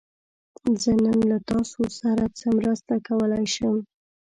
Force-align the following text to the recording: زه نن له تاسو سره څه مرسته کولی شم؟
زه 0.81 0.91
نن 1.03 1.17
له 1.31 1.37
تاسو 1.49 1.81
سره 1.99 2.23
څه 2.39 2.47
مرسته 2.57 2.93
کولی 3.07 3.45
شم؟ 3.55 3.75